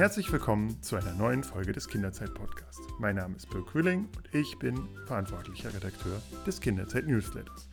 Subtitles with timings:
[0.00, 2.80] Herzlich willkommen zu einer neuen Folge des Kinderzeit-Podcasts.
[2.98, 7.68] Mein Name ist Bill Quilling und ich bin verantwortlicher Redakteur des Kinderzeit-Newsletters.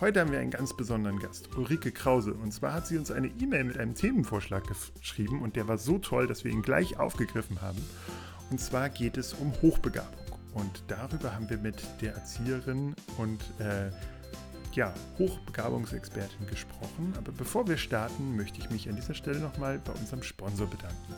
[0.00, 2.32] Heute haben wir einen ganz besonderen Gast, Ulrike Krause.
[2.32, 4.64] Und zwar hat sie uns eine E-Mail mit einem Themenvorschlag
[4.98, 7.84] geschrieben und der war so toll, dass wir ihn gleich aufgegriffen haben.
[8.50, 10.24] Und zwar geht es um Hochbegabung.
[10.54, 13.90] Und darüber haben wir mit der Erzieherin und äh,
[14.72, 17.12] ja, Hochbegabungsexpertin gesprochen.
[17.18, 21.14] Aber bevor wir starten, möchte ich mich an dieser Stelle nochmal bei unserem Sponsor bedanken.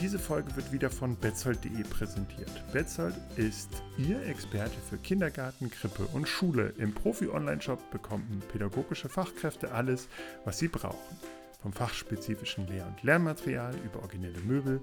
[0.00, 2.50] Diese Folge wird wieder von Betzold.de präsentiert.
[2.72, 6.72] Betzold ist Ihr Experte für Kindergarten, Krippe und Schule.
[6.78, 10.08] Im Profi-Online-Shop bekommen pädagogische Fachkräfte alles,
[10.46, 11.16] was sie brauchen.
[11.60, 14.80] Vom fachspezifischen Lehr- und Lernmaterial über originelle Möbel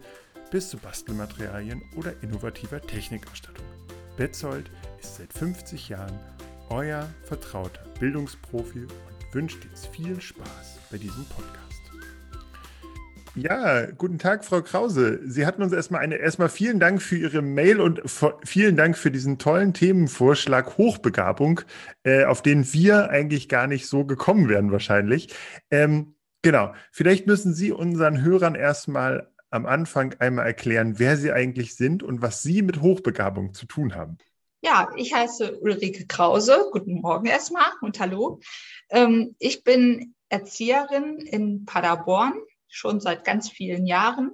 [0.51, 3.65] bis zu Bastelmaterialien oder innovativer Technikausstattung.
[4.17, 4.69] Betzold
[5.01, 6.19] ist seit 50 Jahren
[6.69, 11.66] euer vertrauter Bildungsprofi und wünscht jetzt viel Spaß bei diesem Podcast.
[13.39, 15.19] Ja, guten Tag, Frau Krause.
[15.23, 18.01] Sie hatten uns erstmal eine, erstmal vielen Dank für Ihre Mail und
[18.43, 21.61] vielen Dank für diesen tollen Themenvorschlag Hochbegabung,
[22.01, 25.35] äh, auf den wir eigentlich gar nicht so gekommen wären wahrscheinlich.
[25.69, 26.73] Ähm, genau.
[26.91, 32.23] Vielleicht müssen Sie unseren Hörern erstmal am Anfang einmal erklären, wer Sie eigentlich sind und
[32.23, 34.17] was Sie mit Hochbegabung zu tun haben.
[34.61, 36.69] Ja, ich heiße Ulrike Krause.
[36.71, 38.39] Guten Morgen erstmal und hallo.
[38.89, 42.33] Ähm, ich bin Erzieherin in Paderborn
[42.69, 44.31] schon seit ganz vielen Jahren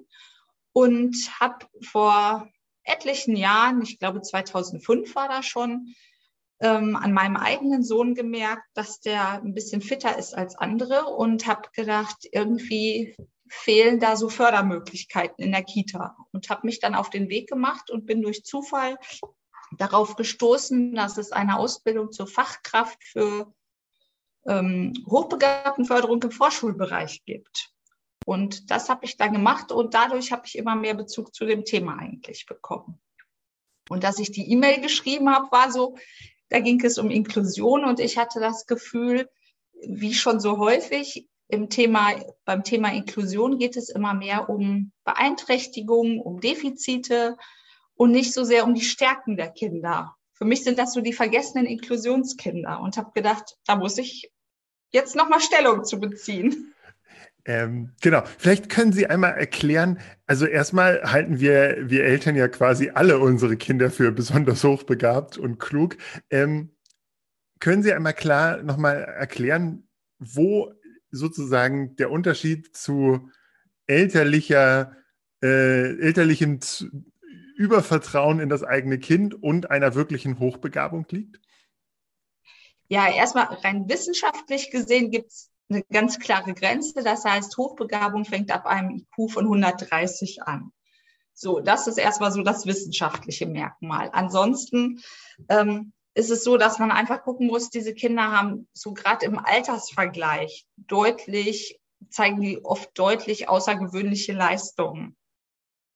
[0.74, 2.50] und habe vor
[2.84, 5.94] etlichen Jahren, ich glaube 2005 war das schon,
[6.60, 11.48] ähm, an meinem eigenen Sohn gemerkt, dass der ein bisschen fitter ist als andere und
[11.48, 13.16] habe gedacht, irgendwie
[13.50, 17.92] fehlen da so Fördermöglichkeiten in der Kita und habe mich dann auf den Weg gemacht
[17.92, 18.98] und bin durch Zufall
[19.78, 23.54] darauf gestoßen, dass es eine Ausbildung zur Fachkraft für
[24.48, 27.73] ähm, Hochbegabtenförderung im Vorschulbereich gibt.
[28.26, 31.66] Und das habe ich dann gemacht und dadurch habe ich immer mehr Bezug zu dem
[31.66, 33.00] Thema eigentlich bekommen.
[33.90, 35.98] Und dass ich die E-Mail geschrieben habe, war so,
[36.50, 39.30] da ging es um Inklusion und ich hatte das Gefühl,
[39.82, 42.12] wie schon so häufig im Thema,
[42.46, 47.38] beim Thema Inklusion geht es immer mehr um Beeinträchtigungen, um Defizite
[47.96, 50.16] und nicht so sehr um die Stärken der Kinder.
[50.34, 54.32] Für mich sind das so die vergessenen Inklusionskinder und habe gedacht, da muss ich
[54.92, 56.73] jetzt nochmal Stellung zu beziehen.
[57.46, 62.92] Ähm, genau, vielleicht können Sie einmal erklären, also erstmal halten wir, wir Eltern ja quasi
[62.92, 65.98] alle unsere Kinder für besonders hochbegabt und klug.
[66.30, 66.72] Ähm,
[67.60, 69.88] können Sie einmal klar nochmal erklären,
[70.20, 70.74] wo
[71.12, 73.30] sozusagen der Unterschied zu
[73.88, 74.96] elterlicher,
[75.42, 76.60] äh, elterlichem
[77.58, 81.40] Übervertrauen in das eigene Kind und einer wirklichen Hochbegabung liegt?
[82.88, 87.04] Ja, erstmal rein wissenschaftlich gesehen gibt es eine ganz klare Grenze.
[87.04, 90.72] Das heißt, Hochbegabung fängt ab einem IQ von 130 an.
[91.34, 94.10] So, das ist erstmal so das wissenschaftliche Merkmal.
[94.14, 95.02] Ansonsten
[95.50, 99.40] ähm, ist es so, dass man einfach gucken muss, diese Kinder haben so gerade im
[99.40, 101.80] Altersvergleich deutlich,
[102.10, 105.16] zeigen die oft deutlich außergewöhnliche Leistungen.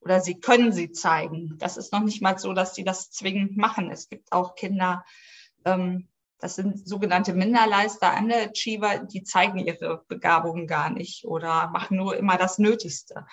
[0.02, 1.56] Oder sie können sie zeigen.
[1.58, 3.92] Das ist noch nicht mal so, dass sie das zwingend machen.
[3.92, 5.04] Es gibt auch Kinder,
[5.66, 6.08] ähm,
[6.40, 12.38] das sind sogenannte Minderleister, Underachiever, die zeigen ihre Begabungen gar nicht oder machen nur immer
[12.38, 13.26] das Nötigste.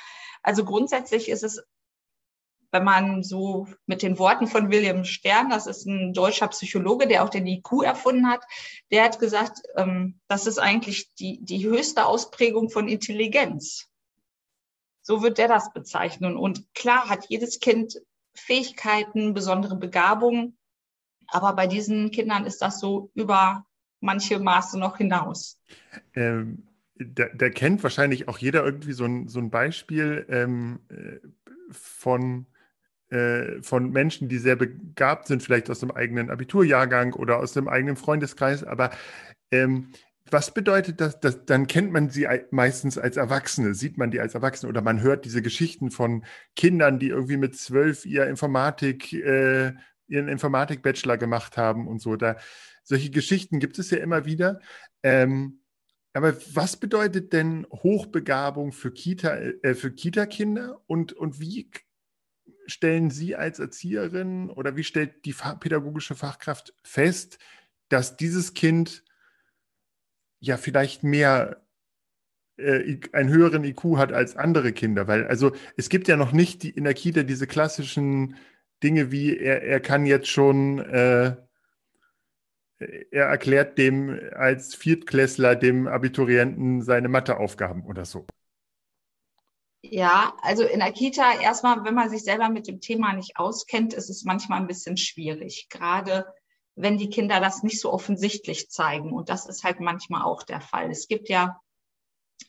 [0.42, 1.62] Also grundsätzlich ist es,
[2.70, 7.22] wenn man so mit den Worten von William Stern, das ist ein deutscher Psychologe, der
[7.22, 8.42] auch den IQ erfunden hat,
[8.90, 13.88] der hat gesagt, ähm, das ist eigentlich die, die höchste Ausprägung von Intelligenz.
[15.02, 16.36] So wird der das bezeichnen.
[16.36, 18.00] Und klar hat jedes Kind
[18.34, 20.58] Fähigkeiten, besondere Begabungen,
[21.28, 23.64] aber bei diesen Kindern ist das so über
[24.00, 25.58] manche Maße noch hinaus.
[26.14, 26.64] Ähm,
[26.96, 31.18] da, da, kennt wahrscheinlich auch jeder irgendwie so ein, so ein Beispiel ähm, äh,
[31.70, 32.46] von,
[33.08, 37.68] äh, von Menschen, die sehr begabt sind, vielleicht aus dem eigenen Abiturjahrgang oder aus dem
[37.68, 38.62] eigenen Freundeskreis.
[38.62, 38.90] Aber
[39.50, 39.90] ähm,
[40.30, 41.44] was bedeutet das, das?
[41.44, 45.24] Dann kennt man sie meistens als Erwachsene, sieht man die als Erwachsene oder man hört
[45.24, 46.24] diese Geschichten von
[46.56, 49.74] Kindern, die irgendwie mit zwölf ihr Informatik äh,
[50.08, 52.16] ihren Informatik-Bachelor gemacht haben und so.
[52.16, 52.36] Da,
[52.82, 54.60] solche Geschichten gibt es ja immer wieder.
[55.02, 55.60] Ähm,
[56.12, 61.70] aber was bedeutet denn Hochbegabung für Kita, äh, für Kita-Kinder und, und wie
[62.66, 67.38] stellen Sie als Erzieherin oder wie stellt die pädagogische Fachkraft fest,
[67.88, 69.04] dass dieses Kind
[70.38, 71.66] ja vielleicht mehr
[72.58, 75.08] äh, einen höheren IQ hat als andere Kinder?
[75.08, 78.36] Weil also es gibt ja noch nicht die, in der Kita diese klassischen
[78.84, 81.36] Dinge wie, er, er kann jetzt schon, äh,
[82.78, 88.26] er erklärt dem als Viertklässler dem Abiturienten seine Matheaufgaben oder so.
[89.82, 93.92] Ja, also in der Kita erstmal, wenn man sich selber mit dem Thema nicht auskennt,
[93.92, 96.26] ist es manchmal ein bisschen schwierig, gerade
[96.74, 99.12] wenn die Kinder das nicht so offensichtlich zeigen.
[99.12, 100.90] Und das ist halt manchmal auch der Fall.
[100.90, 101.60] Es gibt ja,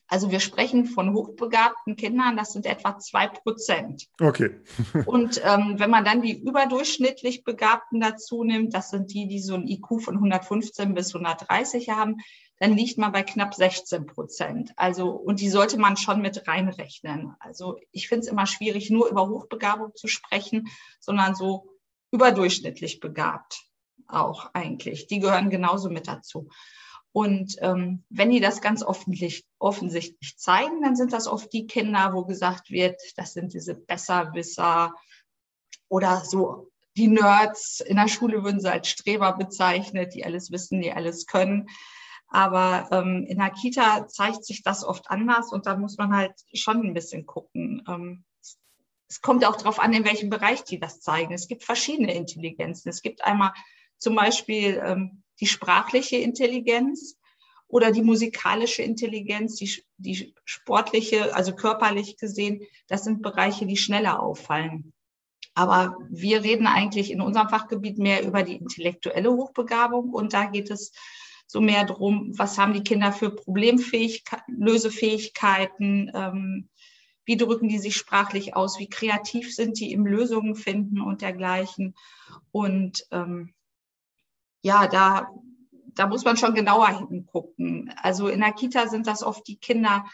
[0.08, 4.08] also wir sprechen von hochbegabten Kindern, das sind etwa zwei Prozent.
[4.20, 4.60] Okay.
[5.06, 9.56] Und ähm, wenn man dann die überdurchschnittlich Begabten dazu nimmt, das sind die, die so
[9.56, 12.18] ein IQ von 115 bis 130 haben,
[12.60, 14.72] dann liegt man bei knapp 16 Prozent.
[14.78, 17.36] Also, und die sollte man schon mit reinrechnen.
[17.40, 20.70] Also ich finde es immer schwierig, nur über Hochbegabung zu sprechen,
[21.00, 21.68] sondern so
[22.12, 23.66] überdurchschnittlich begabt
[24.08, 25.08] auch eigentlich.
[25.08, 26.50] Die gehören genauso mit dazu.
[27.16, 32.12] Und ähm, wenn die das ganz offentlich, offensichtlich zeigen, dann sind das oft die Kinder,
[32.14, 34.94] wo gesagt wird, das sind diese Besserwisser
[35.88, 37.80] oder so die Nerds.
[37.80, 41.70] In der Schule würden sie als Streber bezeichnet, die alles wissen, die alles können.
[42.28, 46.34] Aber ähm, in der Kita zeigt sich das oft anders und da muss man halt
[46.54, 47.82] schon ein bisschen gucken.
[47.88, 48.26] Ähm,
[49.08, 51.34] es kommt auch darauf an, in welchem Bereich die das zeigen.
[51.34, 52.90] Es gibt verschiedene Intelligenzen.
[52.90, 53.54] Es gibt einmal
[54.00, 57.18] zum Beispiel ähm, die sprachliche Intelligenz
[57.68, 62.62] oder die musikalische Intelligenz, die, die sportliche, also körperlich gesehen.
[62.88, 64.94] Das sind Bereiche, die schneller auffallen.
[65.56, 70.70] Aber wir reden eigentlich in unserem Fachgebiet mehr über die intellektuelle Hochbegabung und da geht
[70.70, 70.92] es
[71.48, 76.70] so mehr drum, was haben die Kinder für Problemfähigkeiten, Lösefähigkeiten, ähm,
[77.24, 81.96] wie drücken die sich sprachlich aus, wie kreativ sind die im Lösungen finden und dergleichen.
[82.52, 83.55] Und ähm,
[84.66, 85.32] ja, da,
[85.94, 87.94] da muss man schon genauer hingucken.
[87.98, 90.08] Also in der Kita sind das oft die Kinder,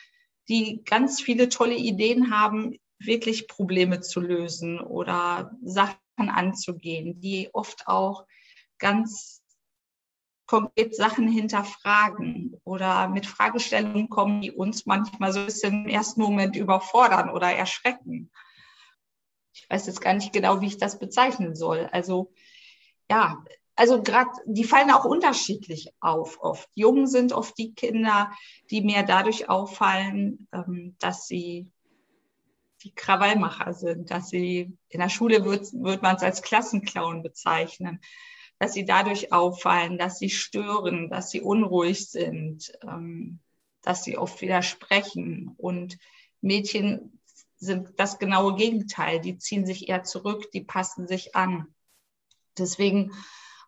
[0.50, 7.88] die ganz viele tolle Ideen haben, wirklich Probleme zu lösen oder Sachen anzugehen, die oft
[7.88, 8.25] auch
[8.77, 9.42] ganz
[10.48, 16.19] konkret Sachen hinterfragen oder mit Fragestellungen kommen, die uns manchmal so ein bisschen im ersten
[16.19, 18.30] Moment überfordern oder erschrecken.
[19.54, 21.88] Ich weiß jetzt gar nicht genau, wie ich das bezeichnen soll.
[21.94, 22.33] Also
[23.09, 23.42] ja,
[23.75, 26.69] also gerade, die fallen auch unterschiedlich auf oft.
[26.75, 28.31] Jung sind oft die Kinder,
[28.69, 31.71] die mehr dadurch auffallen, ähm, dass sie
[32.83, 38.01] die Krawallmacher sind, dass sie in der Schule wird, wird man es als Klassenclown bezeichnen,
[38.59, 43.39] dass sie dadurch auffallen, dass sie stören, dass sie unruhig sind, ähm,
[43.81, 45.53] dass sie oft widersprechen.
[45.57, 45.97] Und
[46.41, 47.19] Mädchen
[47.57, 49.21] sind das genaue Gegenteil.
[49.21, 51.68] Die ziehen sich eher zurück, die passen sich an.
[52.57, 53.12] Deswegen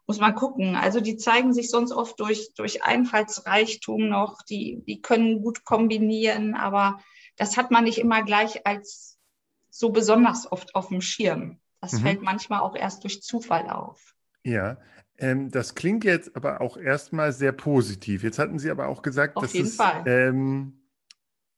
[0.07, 0.75] muss man gucken.
[0.75, 4.41] Also die zeigen sich sonst oft durch, durch Einfallsreichtum noch.
[4.43, 6.99] Die, die können gut kombinieren, aber
[7.37, 9.17] das hat man nicht immer gleich als
[9.69, 11.59] so besonders oft auf dem Schirm.
[11.81, 11.99] Das mhm.
[11.99, 14.13] fällt manchmal auch erst durch Zufall auf.
[14.43, 14.77] Ja,
[15.17, 18.23] ähm, das klingt jetzt aber auch erstmal sehr positiv.
[18.23, 19.77] Jetzt hatten Sie aber auch gesagt, Auf dass, es.
[20.05, 20.79] Ähm,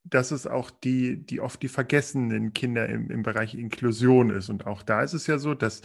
[0.03, 4.49] dass es auch die, die oft die vergessenen Kinder im, im Bereich Inklusion ist.
[4.49, 5.81] Und auch da ist es ja so, dass,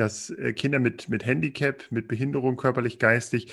[0.00, 3.52] dass äh, Kinder mit, mit Handicap, mit Behinderung körperlich, geistig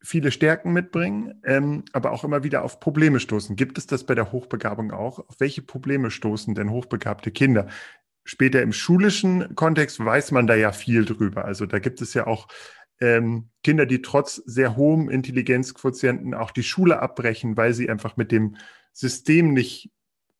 [0.00, 3.56] viele Stärken mitbringen, ähm, aber auch immer wieder auf Probleme stoßen.
[3.56, 5.18] Gibt es das bei der Hochbegabung auch?
[5.18, 7.68] Auf welche Probleme stoßen denn hochbegabte Kinder?
[8.24, 11.44] später im schulischen Kontext weiß man da ja viel drüber.
[11.44, 12.48] Also da gibt es ja auch
[13.00, 18.32] ähm, Kinder, die trotz sehr hohem Intelligenzquotienten auch die Schule abbrechen, weil sie einfach mit
[18.32, 18.56] dem
[18.92, 19.90] System nicht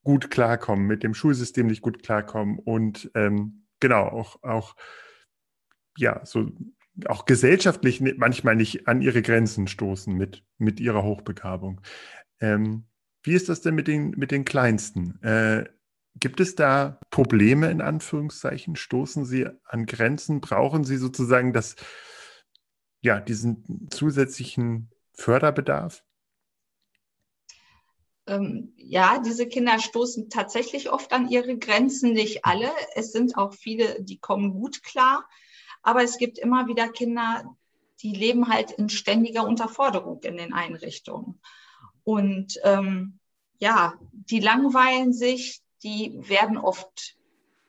[0.02, 4.76] gut klarkommen, mit dem Schulsystem nicht gut klarkommen und ähm, genau auch, auch
[5.96, 6.50] ja so
[7.06, 11.80] auch gesellschaftlich manchmal nicht an ihre Grenzen stoßen mit, mit ihrer Hochbegabung.
[12.40, 12.84] Ähm,
[13.22, 15.20] wie ist das denn mit den, mit den Kleinsten?
[15.22, 15.64] Äh,
[16.16, 18.76] Gibt es da Probleme in Anführungszeichen?
[18.76, 20.40] Stoßen Sie an Grenzen?
[20.40, 21.74] Brauchen Sie sozusagen das,
[23.00, 26.04] ja, diesen zusätzlichen Förderbedarf?
[28.26, 32.70] Ähm, ja, diese Kinder stoßen tatsächlich oft an ihre Grenzen, nicht alle.
[32.94, 35.28] Es sind auch viele, die kommen gut klar.
[35.84, 37.44] Aber es gibt immer wieder Kinder,
[38.02, 41.40] die leben halt in ständiger Unterforderung in den Einrichtungen.
[42.02, 43.20] Und ähm,
[43.58, 47.16] ja, die langweilen sich, die werden oft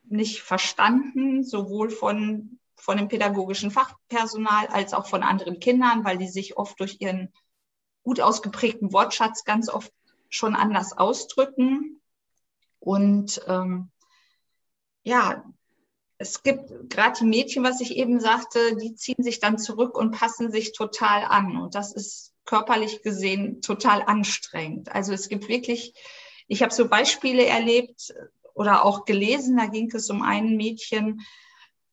[0.06, 6.30] nicht verstanden, sowohl von, von dem pädagogischen Fachpersonal als auch von anderen Kindern, weil die
[6.30, 7.34] sich oft durch ihren
[8.04, 9.92] gut ausgeprägten Wortschatz ganz oft
[10.30, 12.00] schon anders ausdrücken.
[12.80, 13.90] Und ähm,
[15.04, 15.44] ja,
[16.18, 20.12] es gibt gerade die Mädchen, was ich eben sagte, die ziehen sich dann zurück und
[20.12, 21.58] passen sich total an.
[21.58, 24.94] Und das ist körperlich gesehen total anstrengend.
[24.94, 25.94] Also es gibt wirklich
[26.48, 28.14] ich habe so Beispiele erlebt
[28.54, 31.22] oder auch gelesen, da ging es um ein Mädchen,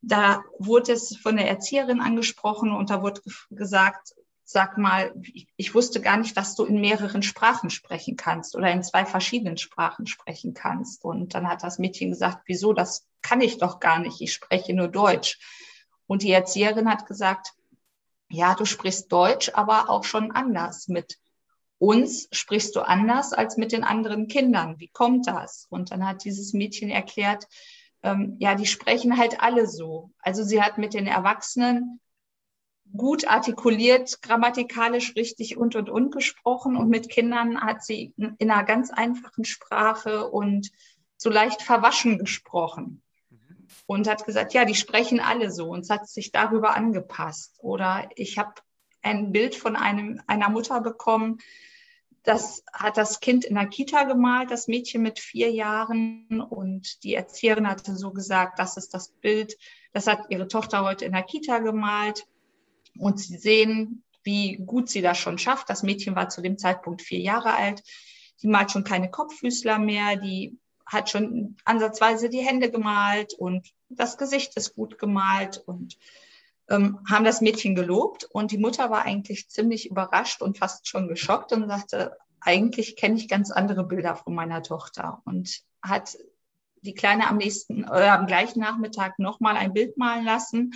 [0.00, 4.14] da wurde es von der Erzieherin angesprochen und da wurde gesagt,
[4.52, 5.12] sag mal,
[5.56, 9.56] ich wusste gar nicht, dass du in mehreren Sprachen sprechen kannst oder in zwei verschiedenen
[9.56, 11.04] Sprachen sprechen kannst.
[11.04, 14.74] Und dann hat das Mädchen gesagt, wieso, das kann ich doch gar nicht, ich spreche
[14.74, 15.38] nur Deutsch.
[16.06, 17.54] Und die Erzieherin hat gesagt,
[18.28, 20.88] ja, du sprichst Deutsch, aber auch schon anders.
[20.88, 21.18] Mit
[21.78, 24.78] uns sprichst du anders als mit den anderen Kindern.
[24.78, 25.66] Wie kommt das?
[25.68, 27.46] Und dann hat dieses Mädchen erklärt,
[28.02, 30.10] ähm, ja, die sprechen halt alle so.
[30.18, 32.00] Also sie hat mit den Erwachsenen
[32.96, 38.64] gut artikuliert, grammatikalisch richtig und und und gesprochen und mit Kindern hat sie in einer
[38.64, 40.70] ganz einfachen Sprache und
[41.16, 43.02] so leicht verwaschen gesprochen
[43.86, 47.56] und hat gesagt, ja, die sprechen alle so und es hat sich darüber angepasst.
[47.58, 48.54] Oder ich habe
[49.02, 51.38] ein Bild von einem, einer Mutter bekommen,
[52.22, 56.40] das hat das Kind in der Kita gemalt, das Mädchen mit vier Jahren.
[56.40, 59.56] Und die Erzieherin hatte so gesagt, das ist das Bild,
[59.92, 62.26] das hat ihre Tochter heute in der Kita gemalt.
[62.98, 65.68] Und sie sehen, wie gut sie das schon schafft.
[65.68, 67.82] Das Mädchen war zu dem Zeitpunkt vier Jahre alt.
[68.42, 70.16] Die malt schon keine Kopffüßler mehr.
[70.16, 75.96] Die hat schon ansatzweise die Hände gemalt und das Gesicht ist gut gemalt und
[76.68, 78.24] ähm, haben das Mädchen gelobt.
[78.24, 83.16] Und die Mutter war eigentlich ziemlich überrascht und fast schon geschockt und sagte, eigentlich kenne
[83.16, 86.16] ich ganz andere Bilder von meiner Tochter und hat
[86.82, 90.72] die Kleine am nächsten äh, am gleichen Nachmittag nochmal ein Bild malen lassen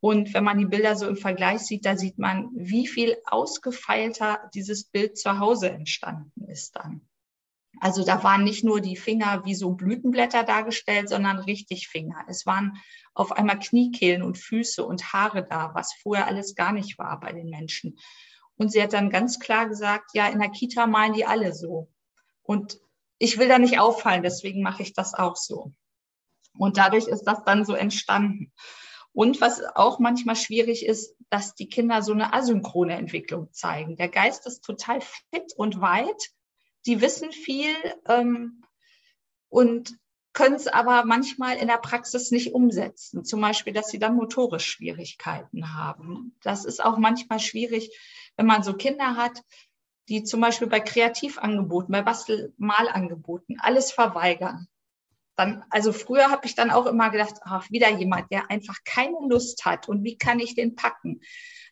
[0.00, 4.50] und wenn man die Bilder so im Vergleich sieht, da sieht man, wie viel ausgefeilter
[4.54, 7.08] dieses Bild zu Hause entstanden ist dann.
[7.80, 12.24] Also da waren nicht nur die Finger wie so Blütenblätter dargestellt, sondern richtig Finger.
[12.28, 12.78] Es waren
[13.14, 17.32] auf einmal Kniekehlen und Füße und Haare da, was vorher alles gar nicht war bei
[17.32, 17.98] den Menschen.
[18.56, 21.90] Und sie hat dann ganz klar gesagt, ja, in der Kita malen die alle so.
[22.42, 22.78] Und
[23.18, 25.72] ich will da nicht auffallen, deswegen mache ich das auch so.
[26.58, 28.52] Und dadurch ist das dann so entstanden.
[29.16, 33.96] Und was auch manchmal schwierig ist, dass die Kinder so eine asynchrone Entwicklung zeigen.
[33.96, 36.32] Der Geist ist total fit und weit.
[36.84, 37.74] Die wissen viel
[38.06, 38.62] ähm,
[39.48, 39.96] und
[40.34, 43.24] können es aber manchmal in der Praxis nicht umsetzen.
[43.24, 46.36] Zum Beispiel, dass sie dann motorisch Schwierigkeiten haben.
[46.42, 47.98] Das ist auch manchmal schwierig,
[48.36, 49.42] wenn man so Kinder hat,
[50.10, 54.68] die zum Beispiel bei Kreativangeboten, bei Bastelmalangeboten alles verweigern
[55.36, 59.16] dann, also früher habe ich dann auch immer gedacht, ach, wieder jemand, der einfach keine
[59.28, 61.20] Lust hat und wie kann ich den packen?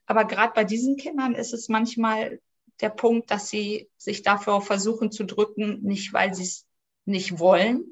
[0.06, 2.40] Aber gerade bei diesen Kindern ist es manchmal
[2.80, 6.66] der Punkt, dass sie sich dafür versuchen zu drücken, nicht weil sie es
[7.06, 7.84] nicht wollen,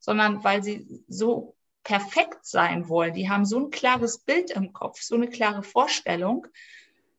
[0.00, 3.14] sondern weil sie so perfekt sein wollen.
[3.14, 6.46] Die haben so ein klares Bild im Kopf, so eine klare Vorstellung,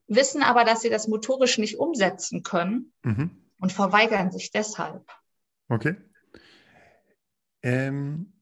[0.08, 3.32] wissen aber, dass sie das motorisch nicht umsetzen können mhm.
[3.60, 5.10] und verweigern sich deshalb.
[5.70, 5.96] Okay.
[7.64, 8.34] Ähm,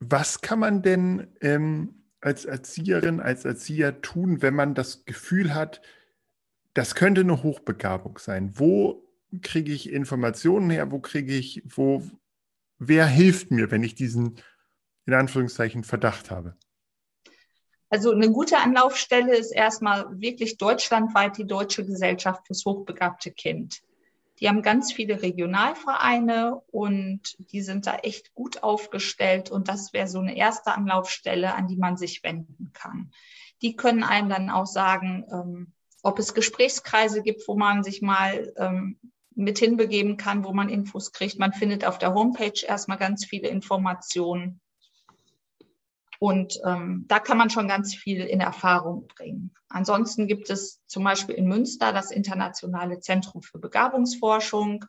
[0.00, 5.80] was kann man denn ähm, als Erzieherin, als Erzieher tun, wenn man das Gefühl hat,
[6.74, 8.52] das könnte eine Hochbegabung sein?
[8.54, 9.04] Wo
[9.42, 10.90] kriege ich Informationen her?
[10.90, 12.02] Wo kriege ich, wo,
[12.78, 14.40] wer hilft mir, wenn ich diesen,
[15.06, 16.56] in Anführungszeichen, Verdacht habe?
[17.90, 23.82] Also eine gute Anlaufstelle ist erstmal wirklich deutschlandweit die Deutsche Gesellschaft fürs hochbegabte Kind.
[24.40, 29.50] Die haben ganz viele Regionalvereine und die sind da echt gut aufgestellt.
[29.50, 33.10] Und das wäre so eine erste Anlaufstelle, an die man sich wenden kann.
[33.62, 38.52] Die können einem dann auch sagen, ähm, ob es Gesprächskreise gibt, wo man sich mal
[38.56, 38.98] ähm,
[39.34, 41.38] mit hinbegeben kann, wo man Infos kriegt.
[41.38, 44.60] Man findet auf der Homepage erstmal ganz viele Informationen.
[46.18, 49.54] Und ähm, da kann man schon ganz viel in Erfahrung bringen.
[49.68, 54.84] Ansonsten gibt es zum Beispiel in Münster das Internationale Zentrum für Begabungsforschung.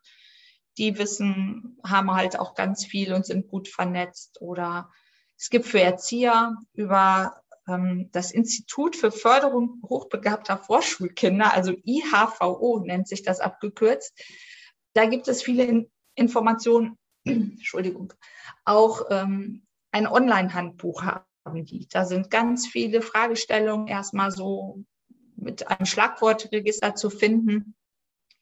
[0.78, 4.42] Die wissen, haben halt auch ganz viel und sind gut vernetzt.
[4.42, 4.90] Oder
[5.38, 13.08] es gibt für Erzieher über ähm, das Institut für Förderung hochbegabter Vorschulkinder, also IHVO nennt
[13.08, 14.20] sich das abgekürzt.
[14.94, 18.14] Da gibt es viele in Informationen, Entschuldigung,
[18.66, 21.88] auch ähm, ein Online-Handbuch haben die.
[21.90, 24.84] Da sind ganz viele Fragestellungen erstmal so
[25.36, 27.76] mit einem Schlagwortregister zu finden.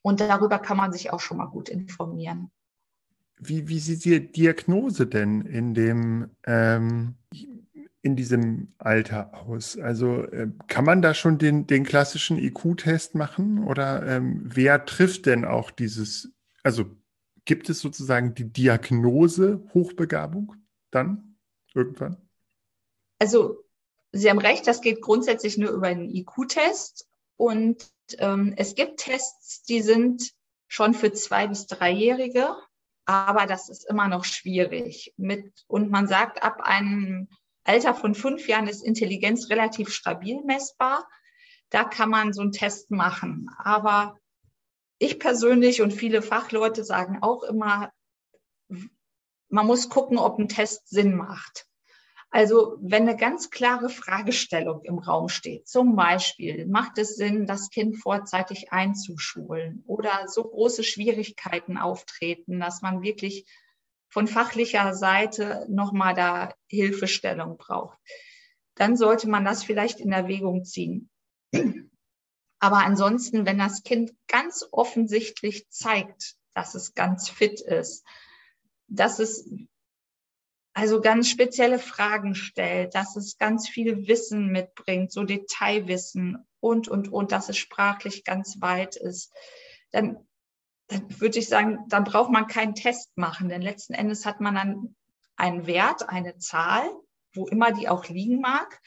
[0.01, 2.51] Und darüber kann man sich auch schon mal gut informieren.
[3.39, 7.15] Wie, wie sieht die Diagnose denn in dem ähm,
[8.01, 9.77] in diesem Alter aus?
[9.77, 15.25] Also äh, kann man da schon den, den klassischen IQ-Test machen oder ähm, wer trifft
[15.25, 16.31] denn auch dieses,
[16.63, 16.85] also
[17.45, 20.55] gibt es sozusagen die Diagnose Hochbegabung
[20.89, 21.26] dann?
[21.77, 22.17] Irgendwann?
[23.19, 23.63] Also
[24.11, 27.07] Sie haben recht, das geht grundsätzlich nur über einen IQ-Test.
[27.35, 30.31] Und ähm, es gibt Tests, die sind
[30.67, 32.55] schon für zwei bis dreijährige,
[33.05, 35.13] aber das ist immer noch schwierig.
[35.17, 37.27] Mit, und man sagt, ab einem
[37.63, 41.07] Alter von fünf Jahren ist Intelligenz relativ stabil messbar.
[41.69, 43.49] Da kann man so einen Test machen.
[43.57, 44.17] Aber
[44.99, 47.91] ich persönlich und viele Fachleute sagen auch immer,
[49.49, 51.66] man muss gucken, ob ein Test Sinn macht.
[52.29, 57.69] Also wenn eine ganz klare Fragestellung im Raum steht, zum Beispiel, macht es Sinn, das
[57.69, 63.45] Kind vorzeitig einzuschulen oder so große Schwierigkeiten auftreten, dass man wirklich
[64.09, 67.97] von fachlicher Seite nochmal da Hilfestellung braucht,
[68.75, 71.09] dann sollte man das vielleicht in Erwägung ziehen.
[72.59, 78.03] Aber ansonsten, wenn das Kind ganz offensichtlich zeigt, dass es ganz fit ist,
[78.87, 79.49] dass es
[80.77, 87.11] also ganz spezielle Fragen stellt, dass es ganz viel Wissen mitbringt, so Detailwissen und, und,
[87.11, 89.33] und, dass es sprachlich ganz weit ist,
[89.89, 90.17] dann,
[90.85, 94.53] dann würde ich sagen, dann braucht man keinen Test machen, denn letzten Endes hat man
[94.53, 94.95] dann
[95.35, 96.87] einen Wert, eine Zahl,
[97.33, 98.79] wo immer die auch liegen mag.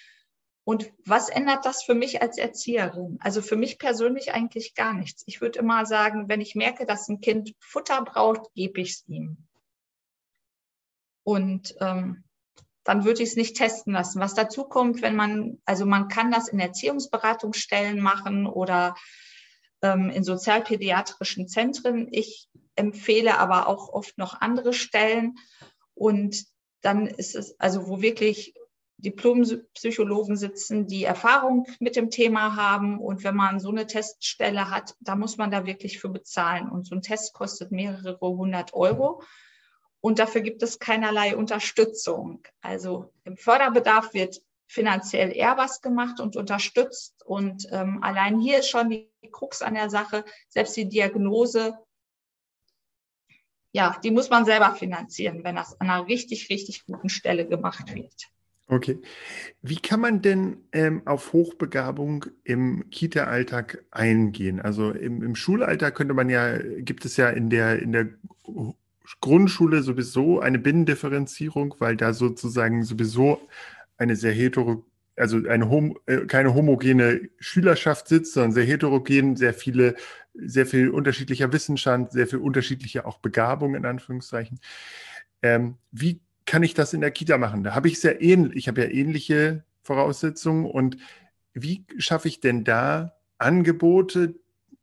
[0.62, 3.18] Und was ändert das für mich als Erzieherin?
[3.20, 5.24] Also für mich persönlich eigentlich gar nichts.
[5.26, 9.08] Ich würde immer sagen, wenn ich merke, dass ein Kind Futter braucht, gebe ich es
[9.08, 9.48] ihm.
[11.22, 12.24] Und ähm,
[12.84, 14.20] dann würde ich es nicht testen lassen.
[14.20, 18.94] Was dazu kommt, wenn man, also man kann das in Erziehungsberatungsstellen machen oder
[19.82, 22.08] ähm, in sozialpädiatrischen Zentren.
[22.10, 25.36] Ich empfehle aber auch oft noch andere Stellen.
[25.94, 26.44] Und
[26.80, 28.54] dann ist es, also wo wirklich
[28.96, 32.98] Diplompsychologen sitzen, die Erfahrung mit dem Thema haben.
[32.98, 36.70] Und wenn man so eine Teststelle hat, da muss man da wirklich für bezahlen.
[36.70, 39.22] Und so ein Test kostet mehrere hundert Euro.
[40.00, 42.42] Und dafür gibt es keinerlei Unterstützung.
[42.60, 47.22] Also im Förderbedarf wird finanziell eher was gemacht und unterstützt.
[47.24, 51.76] Und ähm, allein hier ist schon die Krux an der Sache, selbst die Diagnose,
[53.72, 57.94] ja, die muss man selber finanzieren, wenn das an einer richtig, richtig guten Stelle gemacht
[57.94, 58.30] wird.
[58.70, 59.00] Okay.
[59.62, 64.60] Wie kann man denn ähm, auf Hochbegabung im Kita-Alltag eingehen?
[64.60, 68.08] Also im, im Schulalltag könnte man ja, gibt es ja in der, in der
[69.20, 73.40] Grundschule sowieso eine Binnendifferenzierung, weil da sozusagen sowieso
[73.96, 74.84] eine sehr hetero,
[75.16, 79.96] also eine hom äh, keine homogene Schülerschaft sitzt, sondern sehr heterogen, sehr viele,
[80.34, 84.60] sehr viel unterschiedlicher Wissensstand, sehr viel unterschiedlicher auch Begabung in Anführungszeichen.
[85.42, 87.64] Ähm, wie kann ich das in der Kita machen?
[87.64, 90.96] Da habe ich sehr ähnlich, ich habe ja ähnliche Voraussetzungen und
[91.52, 94.34] wie schaffe ich denn da Angebote,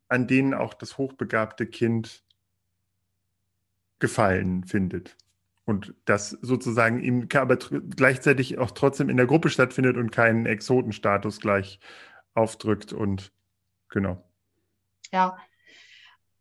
[0.10, 2.24] an denen auch das hochbegabte Kind
[4.00, 5.16] Gefallen findet.
[5.66, 11.42] Und das sozusagen ihm aber gleichzeitig auch trotzdem in der Gruppe stattfindet und keinen Exotenstatus
[11.42, 11.80] gleich
[12.34, 13.34] aufdrückt und
[13.90, 14.24] genau.
[15.12, 15.38] Ja,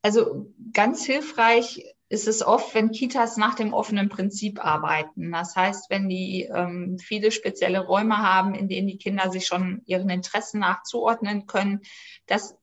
[0.02, 5.32] also ganz hilfreich ist es oft, wenn Kitas nach dem offenen Prinzip arbeiten.
[5.32, 9.82] Das heißt, wenn die ähm, viele spezielle Räume haben, in denen die Kinder sich schon
[9.86, 11.80] ihren Interessen nachzuordnen können,
[12.26, 12.56] dass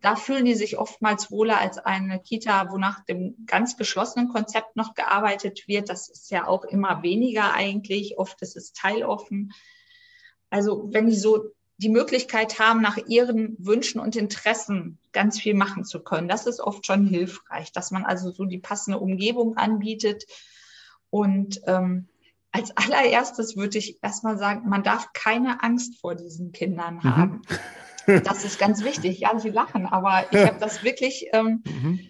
[0.00, 4.76] da fühlen die sich oftmals wohler als eine Kita, wo nach dem ganz geschlossenen Konzept
[4.76, 5.88] noch gearbeitet wird.
[5.88, 8.18] Das ist ja auch immer weniger eigentlich.
[8.18, 9.52] Oft ist es teiloffen.
[10.48, 15.84] Also wenn die so die Möglichkeit haben, nach ihren Wünschen und Interessen ganz viel machen
[15.84, 20.24] zu können, das ist oft schon hilfreich, dass man also so die passende Umgebung anbietet.
[21.08, 22.08] Und ähm,
[22.52, 27.42] als allererstes würde ich erstmal sagen, man darf keine Angst vor diesen Kindern mhm.
[28.06, 29.20] Das ist ganz wichtig.
[29.20, 32.00] Ja, Sie lachen, aber ich habe das wirklich ähm, mhm.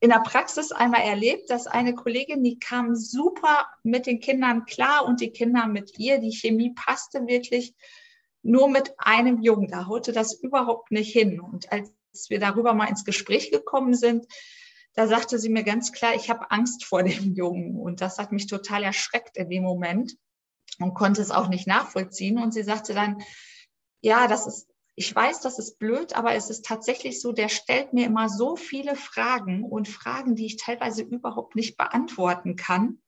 [0.00, 5.04] in der Praxis einmal erlebt, dass eine Kollegin, die kam super mit den Kindern klar
[5.06, 6.18] und die Kinder mit ihr.
[6.18, 7.74] Die Chemie passte wirklich
[8.42, 9.68] nur mit einem Jungen.
[9.68, 11.40] Da haute das überhaupt nicht hin.
[11.40, 11.90] Und als
[12.28, 14.26] wir darüber mal ins Gespräch gekommen sind,
[14.94, 17.76] da sagte sie mir ganz klar, ich habe Angst vor dem Jungen.
[17.76, 20.16] Und das hat mich total erschreckt in dem Moment
[20.78, 22.38] und konnte es auch nicht nachvollziehen.
[22.38, 23.22] Und sie sagte dann,
[24.00, 27.92] ja, das ist ich weiß, das ist blöd, aber es ist tatsächlich so, der stellt
[27.92, 33.00] mir immer so viele Fragen und Fragen, die ich teilweise überhaupt nicht beantworten kann.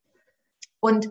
[0.81, 1.11] Und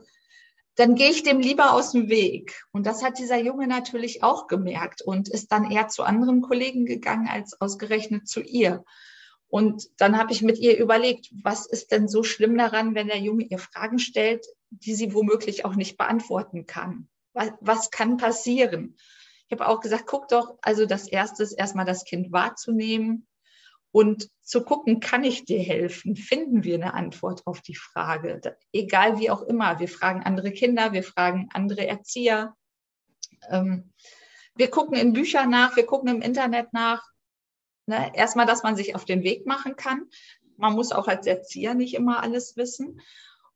[0.76, 2.64] dann gehe ich dem lieber aus dem Weg.
[2.72, 6.86] Und das hat dieser Junge natürlich auch gemerkt und ist dann eher zu anderen Kollegen
[6.86, 8.84] gegangen als ausgerechnet zu ihr.
[9.48, 13.20] Und dann habe ich mit ihr überlegt, was ist denn so schlimm daran, wenn der
[13.20, 17.08] Junge ihr Fragen stellt, die sie womöglich auch nicht beantworten kann?
[17.34, 18.98] Was, was kann passieren?
[19.54, 23.28] Habe auch gesagt, guck doch, also das Erste ist erstmal das Kind wahrzunehmen
[23.92, 26.16] und zu gucken, kann ich dir helfen?
[26.16, 28.42] Finden wir eine Antwort auf die Frage?
[28.72, 29.80] Egal wie auch immer.
[29.80, 32.56] Wir fragen andere Kinder, wir fragen andere Erzieher.
[33.50, 33.92] Ähm,
[34.56, 37.04] wir gucken in Büchern nach, wir gucken im Internet nach.
[37.86, 38.12] Ne?
[38.16, 40.10] Erstmal, dass man sich auf den Weg machen kann.
[40.58, 43.00] Man muss auch als Erzieher nicht immer alles wissen.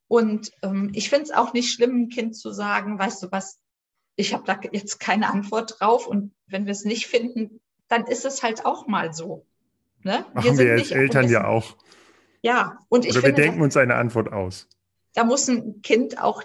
[0.08, 3.60] Und ähm, ich finde es auch nicht schlimm, ein Kind zu sagen, weißt du was,
[4.18, 8.26] ich habe da jetzt keine Antwort drauf und wenn wir es nicht finden, dann ist
[8.26, 9.46] es halt auch mal so.
[10.04, 10.26] Ne?
[10.34, 11.78] Machen wir, als Eltern ja auch.
[12.42, 14.68] Ja, und ich Oder finde, wir denken uns eine Antwort aus.
[15.14, 16.44] Da muss ein Kind auch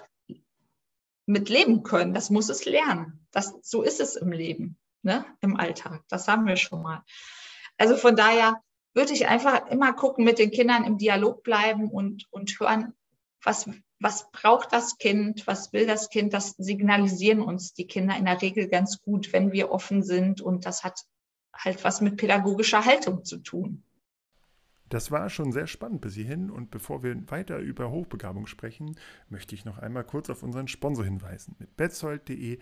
[1.25, 2.13] mit leben können.
[2.13, 3.25] Das muss es lernen.
[3.31, 5.25] Das, so ist es im Leben, ne?
[5.41, 6.03] im Alltag.
[6.09, 7.03] Das haben wir schon mal.
[7.77, 8.61] Also von daher
[8.93, 12.93] würde ich einfach immer gucken, mit den Kindern im Dialog bleiben und, und hören,
[13.41, 13.67] was,
[14.03, 16.33] was braucht das Kind, was will das Kind.
[16.33, 20.41] Das signalisieren uns die Kinder in der Regel ganz gut, wenn wir offen sind.
[20.41, 21.05] Und das hat
[21.53, 23.83] halt was mit pädagogischer Haltung zu tun.
[24.89, 29.55] Das war schon sehr spannend bis hierhin und bevor wir weiter über Hochbegabung sprechen, möchte
[29.55, 31.55] ich noch einmal kurz auf unseren Sponsor hinweisen.
[31.57, 32.59] Mit betzold.de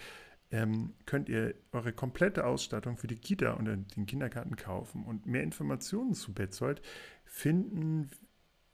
[0.52, 5.44] ähm, könnt ihr eure komplette Ausstattung für die Kita und den Kindergarten kaufen und mehr
[5.44, 6.82] Informationen zu Betzold
[7.26, 8.12] finden,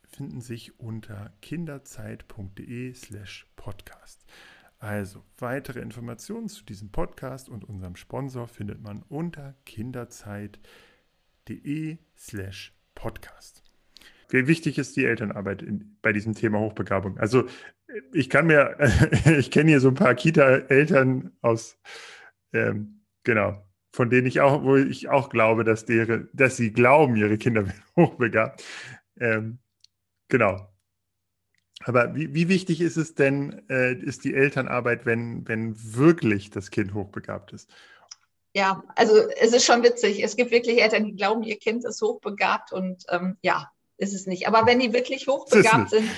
[0.08, 4.26] finden sich unter kinderzeit.de slash podcast.
[4.80, 13.64] Also weitere Informationen zu diesem Podcast und unserem Sponsor findet man unter kinderzeit.de slash podcast.
[14.30, 17.18] Wie wichtig ist die Elternarbeit in, bei diesem Thema Hochbegabung?
[17.18, 17.46] Also
[18.14, 18.78] ich kann mir,
[19.38, 21.80] ich kenne hier so ein paar Kita-Eltern aus,
[22.54, 27.16] ähm, genau, von denen ich auch, wo ich auch glaube, dass, deren, dass sie glauben,
[27.16, 28.64] ihre Kinder werden hochbegabt.
[29.20, 29.60] Ähm,
[30.28, 30.70] genau.
[31.84, 36.72] Aber wie, wie, wichtig ist es denn, äh, ist die Elternarbeit, wenn, wenn wirklich das
[36.72, 37.70] Kind hochbegabt ist?
[38.54, 40.24] Ja, also es ist schon witzig.
[40.24, 44.26] Es gibt wirklich Eltern, die glauben, ihr Kind ist hochbegabt und ähm, ja, ist es
[44.26, 44.48] nicht.
[44.48, 46.10] Aber wenn die wirklich hochbegabt sind,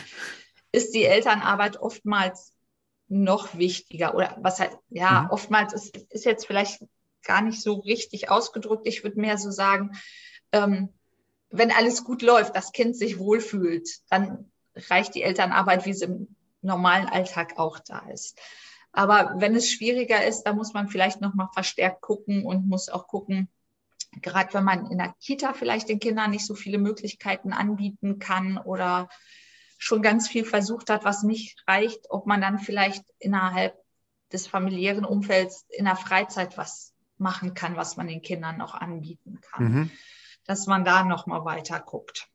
[0.72, 2.54] ist die Elternarbeit oftmals
[3.10, 4.16] noch wichtiger.
[4.16, 5.30] Oder was halt, ja, mhm.
[5.32, 6.82] oftmals ist, ist jetzt vielleicht
[7.24, 8.88] gar nicht so richtig ausgedrückt.
[8.88, 9.98] Ich würde mehr so sagen,
[10.52, 10.94] ähm,
[11.50, 16.36] wenn alles gut läuft, das Kind sich wohlfühlt, dann reicht die Elternarbeit, wie sie im
[16.62, 18.40] normalen Alltag auch da ist.
[18.92, 22.90] Aber wenn es schwieriger ist, da muss man vielleicht noch mal verstärkt gucken und muss
[22.90, 23.50] auch gucken,
[24.22, 28.58] gerade wenn man in der Kita vielleicht den Kindern nicht so viele Möglichkeiten anbieten kann
[28.58, 29.10] oder
[29.78, 33.78] schon ganz viel versucht hat, was nicht reicht, ob man dann vielleicht innerhalb
[34.32, 39.40] des familiären Umfelds in der Freizeit was machen kann, was man den Kindern noch anbieten
[39.42, 39.64] kann.
[39.64, 39.92] Mhm.
[40.50, 42.28] Dass man da noch mal weiter guckt.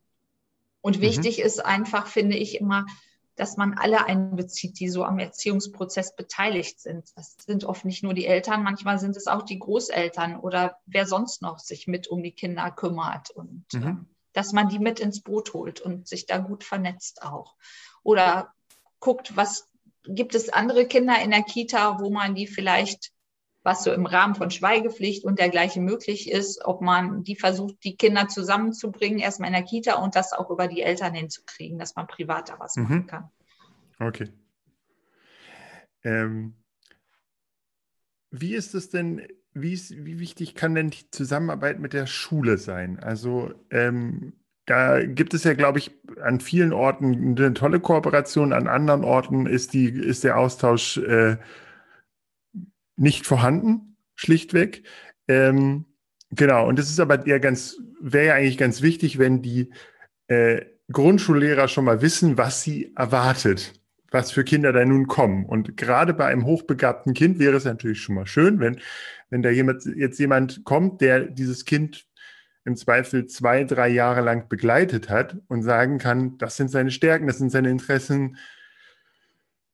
[0.81, 1.03] Und mhm.
[1.03, 1.47] wichtig mhm.
[1.47, 2.87] ist einfach, finde ich immer,
[3.35, 7.11] dass man alle einbezieht, die so am Erziehungsprozess beteiligt sind.
[7.17, 11.07] Das sind oft nicht nur die Eltern, manchmal sind es auch die Großeltern oder wer
[11.07, 13.83] sonst noch sich mit um die Kinder kümmert und mhm.
[13.83, 13.97] äh,
[14.33, 17.57] dass man die mit ins Boot holt und sich da gut vernetzt auch.
[18.05, 18.55] Oder
[19.01, 19.69] guckt, was
[20.05, 23.11] gibt es andere Kinder in der Kita, wo man die vielleicht
[23.65, 27.97] was so im Rahmen von Schweigepflicht und dergleichen möglich ist, ob man die versucht, die
[27.97, 32.07] Kinder zusammenzubringen, erstmal in der Kita und das auch über die Eltern hinzukriegen, dass man
[32.07, 32.83] privat da was mhm.
[32.83, 33.31] machen kann.
[33.99, 34.29] Okay.
[36.03, 36.55] Ähm,
[38.31, 42.59] wie ist es denn, wie, ist, wie wichtig kann denn die Zusammenarbeit mit der Schule
[42.59, 42.99] sein?
[43.01, 44.35] Also ähm,
[44.67, 45.91] da gibt es ja, glaube ich,
[46.23, 51.39] an vielen Orten eine tolle Kooperation, an anderen Orten ist, die, ist der Austausch äh,
[52.97, 54.85] nicht vorhanden, schlichtweg.
[55.29, 55.87] Ähm,
[56.31, 59.71] genau, und das ist aber ja ganz, wäre ja eigentlich ganz wichtig, wenn die
[60.29, 63.73] äh, Grundschullehrer schon mal wissen, was sie erwartet,
[64.11, 65.47] was für Kinder da nun kommen.
[65.47, 68.81] Und gerade bei einem hochbegabten Kind wäre es natürlich schon mal schön, wenn,
[69.31, 72.07] wenn da jemand, jetzt jemand kommt, der dieses Kind
[72.65, 77.27] im Zweifel zwei, drei Jahre lang begleitet hat und sagen kann, das sind seine Stärken,
[77.27, 78.37] das sind seine Interessen.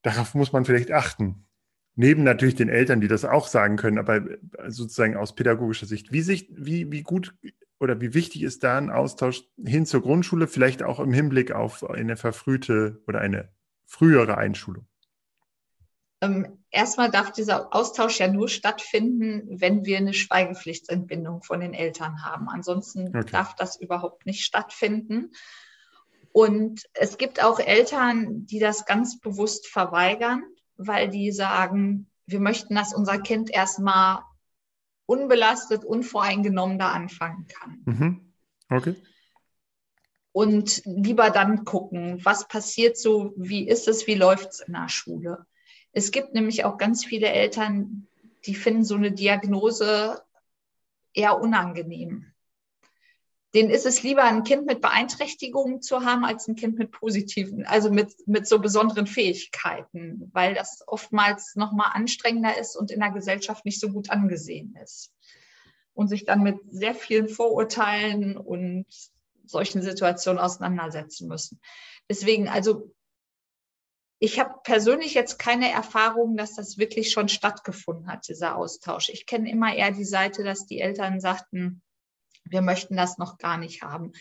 [0.03, 1.47] Darauf muss man vielleicht achten.
[2.01, 6.13] Neben natürlich den Eltern, die das auch sagen können, aber äh, sozusagen aus pädagogischer Sicht.
[6.13, 7.35] Wie, sich, wie, wie gut
[7.79, 11.85] oder wie wichtig ist da ein Austausch hin zur Grundschule, vielleicht auch im Hinblick auf
[11.91, 13.51] eine verfrühte oder eine
[13.85, 14.87] frühere Einschulung?
[16.23, 22.25] Ähm, erstmal darf dieser Austausch ja nur stattfinden, wenn wir eine Schweigepflichtsentbindung von den Eltern
[22.25, 22.49] haben.
[22.49, 23.31] Ansonsten okay.
[23.31, 25.33] darf das überhaupt nicht stattfinden.
[26.33, 30.45] Und es gibt auch Eltern, die das ganz bewusst verweigern
[30.87, 34.23] weil die sagen, wir möchten, dass unser Kind erstmal
[35.07, 37.83] unbelastet, unvoreingenommen da anfangen kann.
[37.85, 38.33] Mhm.
[38.71, 38.97] Okay.
[40.33, 44.89] Und lieber dann gucken, was passiert so, wie ist es, wie läuft es in der
[44.89, 45.47] Schule.
[45.93, 48.07] Es gibt nämlich auch ganz viele Eltern,
[48.47, 50.23] die finden so eine Diagnose
[51.13, 52.33] eher unangenehm
[53.55, 57.67] denen ist es lieber, ein Kind mit Beeinträchtigungen zu haben, als ein Kind mit positiven,
[57.67, 63.11] also mit, mit so besonderen Fähigkeiten, weil das oftmals nochmal anstrengender ist und in der
[63.11, 65.13] Gesellschaft nicht so gut angesehen ist.
[65.95, 68.87] Und sich dann mit sehr vielen Vorurteilen und
[69.45, 71.61] solchen Situationen auseinandersetzen müssen.
[72.09, 72.95] Deswegen, also
[74.21, 79.09] ich habe persönlich jetzt keine Erfahrung, dass das wirklich schon stattgefunden hat, dieser Austausch.
[79.09, 81.83] Ich kenne immer eher die Seite, dass die Eltern sagten,
[82.51, 84.13] wir möchten das noch gar nicht haben.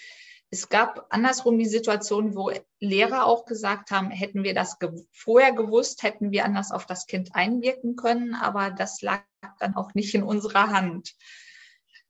[0.52, 5.52] Es gab andersrum die Situation, wo Lehrer auch gesagt haben, hätten wir das ge vorher
[5.52, 9.24] gewusst, hätten wir anders auf das Kind einwirken können, aber das lag
[9.60, 11.14] dann auch nicht in unserer Hand.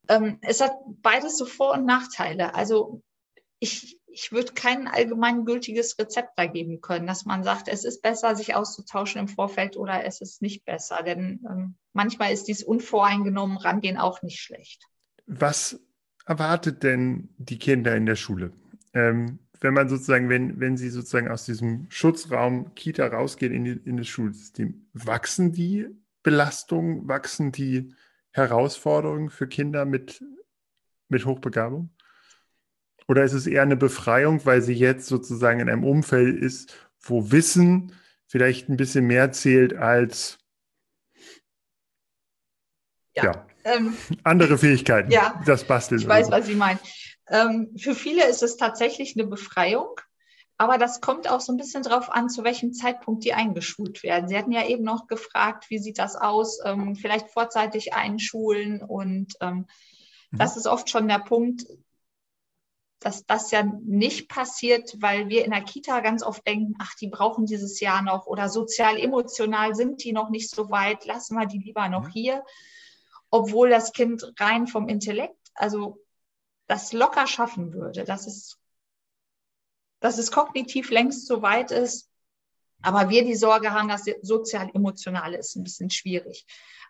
[0.07, 2.55] Ähm, es hat beides so Vor- und Nachteile.
[2.55, 3.03] Also
[3.59, 8.37] ich, ich würde kein allgemeingültiges Rezept da geben können, dass man sagt, es ist besser,
[8.37, 11.03] sich auszutauschen im Vorfeld oder es ist nicht besser.
[11.03, 14.85] Denn ähm, manchmal ist dies unvoreingenommen rangehen auch nicht schlecht.
[15.25, 15.79] Was
[16.25, 18.51] erwartet denn die Kinder in der Schule?
[18.93, 23.71] Ähm, wenn man sozusagen, wenn, wenn sie sozusagen aus diesem Schutzraum Kita rausgehen in, die,
[23.71, 25.87] in das Schulsystem, wachsen die
[26.23, 27.93] Belastungen, wachsen die
[28.31, 30.23] Herausforderungen für Kinder mit,
[31.09, 31.89] mit Hochbegabung?
[33.07, 37.31] Oder ist es eher eine Befreiung, weil sie jetzt sozusagen in einem Umfeld ist, wo
[37.31, 37.93] Wissen
[38.27, 40.37] vielleicht ein bisschen mehr zählt als
[43.15, 45.11] ja, ja ähm, andere Fähigkeiten?
[45.11, 46.01] Ja, das Basteln.
[46.01, 46.31] Ich weiß, so.
[46.31, 46.79] was Sie meinen.
[47.29, 49.99] Ähm, für viele ist es tatsächlich eine Befreiung.
[50.61, 54.27] Aber das kommt auch so ein bisschen drauf an, zu welchem Zeitpunkt die eingeschult werden.
[54.27, 56.59] Sie hatten ja eben noch gefragt, wie sieht das aus?
[56.65, 58.81] Ähm, vielleicht vorzeitig einschulen.
[58.81, 59.67] Und ähm,
[60.31, 60.37] mhm.
[60.37, 61.65] das ist oft schon der Punkt,
[62.99, 67.07] dass das ja nicht passiert, weil wir in der Kita ganz oft denken, ach, die
[67.07, 71.59] brauchen dieses Jahr noch oder sozial-emotional sind die noch nicht so weit, lassen wir die
[71.59, 72.11] lieber noch mhm.
[72.11, 72.43] hier.
[73.29, 75.99] Obwohl das Kind rein vom Intellekt, also
[76.67, 78.59] das locker schaffen würde, dass es,
[79.99, 82.09] dass es kognitiv längst so weit ist.
[82.81, 86.45] Aber wir die Sorge haben, dass sozial-emotionale ist ein bisschen schwierig.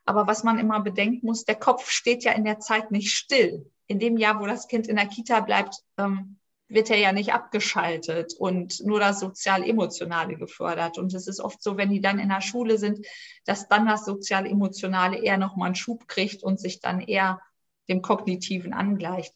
[0.05, 3.71] Aber was man immer bedenken muss, der Kopf steht ja in der Zeit nicht still
[3.87, 6.38] in dem Jahr, wo das Kind in der Kita bleibt, ähm,
[6.69, 10.99] wird er ja nicht abgeschaltet und nur das Sozial-Emotionale gefördert.
[10.99, 13.05] Und es ist oft so, wenn die dann in der Schule sind,
[13.43, 17.41] dass dann das Sozial-Emotionale eher nochmal einen Schub kriegt und sich dann eher
[17.89, 19.33] dem Kognitiven angleicht.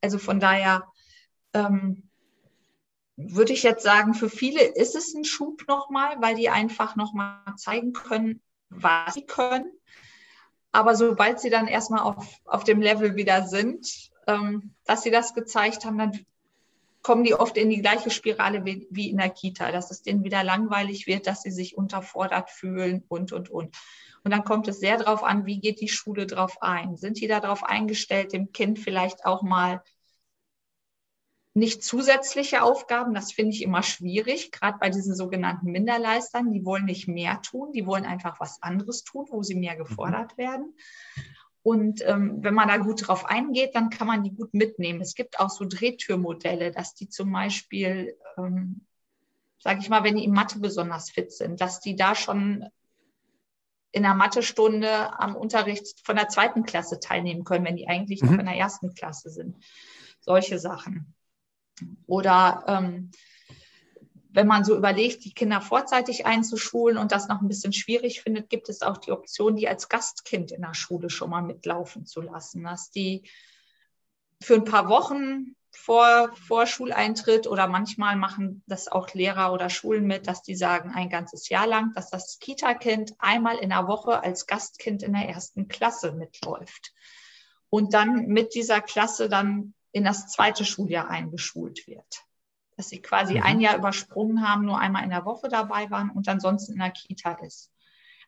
[0.00, 0.84] Also von daher
[1.54, 2.08] ähm,
[3.16, 7.38] würde ich jetzt sagen, für viele ist es ein Schub nochmal, weil die einfach nochmal
[7.56, 9.70] zeigen können, was sie können.
[10.72, 15.34] Aber sobald sie dann erstmal auf, auf dem Level wieder sind, ähm, dass sie das
[15.34, 16.26] gezeigt haben, dann
[17.02, 20.24] kommen die oft in die gleiche Spirale wie, wie in der Kita, dass es denen
[20.24, 23.76] wieder langweilig wird, dass sie sich unterfordert fühlen und, und, und.
[24.24, 26.96] Und dann kommt es sehr darauf an, wie geht die Schule drauf ein?
[26.96, 29.82] Sind die darauf eingestellt, dem Kind vielleicht auch mal
[31.54, 36.50] nicht zusätzliche Aufgaben, das finde ich immer schwierig, gerade bei diesen sogenannten Minderleistern.
[36.50, 40.32] Die wollen nicht mehr tun, die wollen einfach was anderes tun, wo sie mehr gefordert
[40.38, 40.42] mhm.
[40.42, 40.74] werden.
[41.62, 45.00] Und ähm, wenn man da gut drauf eingeht, dann kann man die gut mitnehmen.
[45.00, 48.84] Es gibt auch so Drehtürmodelle, dass die zum Beispiel, ähm,
[49.60, 52.68] sage ich mal, wenn die in Mathe besonders fit sind, dass die da schon
[53.92, 58.30] in der Mathestunde am Unterricht von der zweiten Klasse teilnehmen können, wenn die eigentlich mhm.
[58.30, 59.56] noch in der ersten Klasse sind.
[60.20, 61.14] Solche Sachen.
[62.06, 63.10] Oder ähm,
[64.32, 68.48] wenn man so überlegt, die Kinder vorzeitig einzuschulen und das noch ein bisschen schwierig findet,
[68.48, 72.22] gibt es auch die Option, die als Gastkind in der Schule schon mal mitlaufen zu
[72.22, 73.28] lassen, dass die
[74.40, 80.06] für ein paar Wochen vor, vor Schuleintritt oder manchmal machen das auch Lehrer oder Schulen
[80.06, 84.22] mit, dass die sagen, ein ganzes Jahr lang, dass das Kita-Kind einmal in der Woche
[84.22, 86.92] als Gastkind in der ersten Klasse mitläuft
[87.70, 92.24] und dann mit dieser Klasse dann in das zweite Schuljahr eingeschult wird.
[92.76, 93.42] Dass sie quasi mhm.
[93.42, 96.90] ein Jahr übersprungen haben, nur einmal in der Woche dabei waren und ansonsten in der
[96.90, 97.70] Kita ist.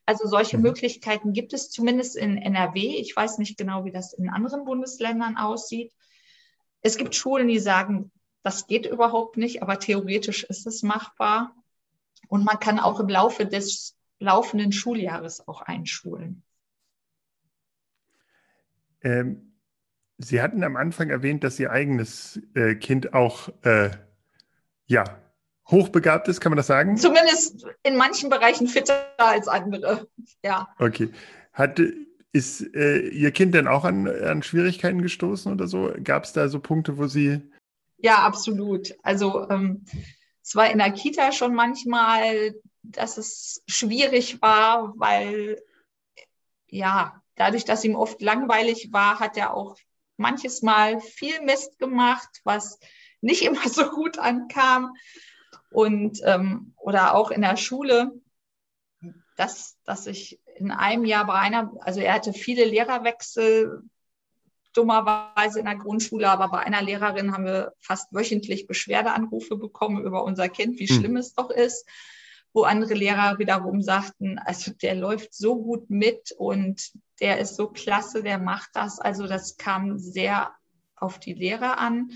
[0.07, 0.65] Also solche mhm.
[0.65, 2.81] Möglichkeiten gibt es zumindest in NRW.
[2.81, 5.93] Ich weiß nicht genau, wie das in anderen Bundesländern aussieht.
[6.83, 8.11] Es gibt Schulen, die sagen,
[8.43, 11.55] das geht überhaupt nicht, aber theoretisch ist es machbar.
[12.29, 16.43] Und man kann auch im Laufe des laufenden Schuljahres auch einschulen.
[19.03, 19.55] Ähm,
[20.19, 23.91] Sie hatten am Anfang erwähnt, dass Ihr eigenes äh, Kind auch äh,
[24.87, 25.05] ja,
[25.69, 26.97] hochbegabt ist, kann man das sagen?
[26.97, 30.09] Zumindest in manchen Bereichen fitter als andere,
[30.43, 30.69] ja.
[30.79, 31.11] Okay.
[31.53, 31.81] Hat,
[32.33, 35.93] ist äh, Ihr Kind denn auch an, an Schwierigkeiten gestoßen oder so?
[36.03, 37.41] Gab es da so Punkte, wo Sie.
[37.99, 38.95] Ja, absolut.
[39.03, 39.85] Also ähm,
[40.43, 45.63] es war in der Kita schon manchmal, dass es schwierig war, weil
[46.67, 49.77] ja, dadurch, dass ihm oft langweilig war, hat er auch
[50.17, 52.79] manches Mal viel Mist gemacht, was
[53.25, 54.95] nicht immer so gut ankam.
[55.71, 58.13] Und ähm, oder auch in der Schule,
[59.37, 63.83] dass, dass ich in einem Jahr bei einer, also er hatte viele Lehrerwechsel,
[64.73, 70.25] dummerweise in der Grundschule, aber bei einer Lehrerin haben wir fast wöchentlich Beschwerdeanrufe bekommen über
[70.25, 70.97] unser Kind, wie hm.
[70.97, 71.87] schlimm es doch ist.
[72.53, 77.69] wo andere Lehrer wiederum sagten, also der läuft so gut mit und der ist so
[77.69, 79.01] klasse, der macht das.
[79.01, 80.53] Also das kam sehr
[80.95, 82.13] auf die Lehrer an.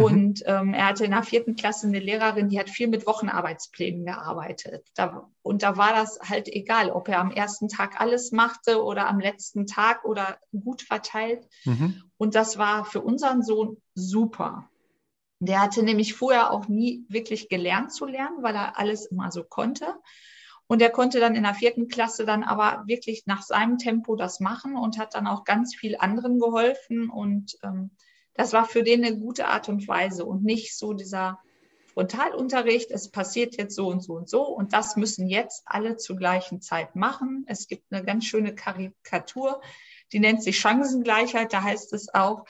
[0.00, 0.06] Mhm.
[0.06, 4.04] Und ähm, er hatte in der vierten Klasse eine Lehrerin, die hat viel mit Wochenarbeitsplänen
[4.04, 4.86] gearbeitet.
[4.94, 9.08] Da, und da war das halt egal, ob er am ersten Tag alles machte oder
[9.08, 11.46] am letzten Tag oder gut verteilt.
[11.64, 12.02] Mhm.
[12.16, 14.68] Und das war für unseren Sohn super.
[15.38, 19.42] Der hatte nämlich vorher auch nie wirklich gelernt zu lernen, weil er alles immer so
[19.42, 19.94] konnte.
[20.66, 24.38] Und er konnte dann in der vierten Klasse dann aber wirklich nach seinem Tempo das
[24.38, 27.10] machen und hat dann auch ganz viel anderen geholfen.
[27.10, 27.90] Und ähm,
[28.34, 31.40] das war für den eine gute Art und Weise und nicht so dieser
[31.92, 36.16] Frontalunterricht, es passiert jetzt so und so und so und das müssen jetzt alle zur
[36.16, 37.44] gleichen Zeit machen.
[37.48, 39.60] Es gibt eine ganz schöne Karikatur,
[40.12, 41.52] die nennt sich Chancengleichheit.
[41.52, 42.44] Da heißt es auch,